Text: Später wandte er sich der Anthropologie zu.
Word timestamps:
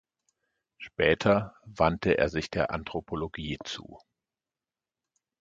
Später 0.79 1.53
wandte 1.63 2.17
er 2.17 2.27
sich 2.27 2.49
der 2.49 2.71
Anthropologie 2.71 3.59
zu. 3.63 3.99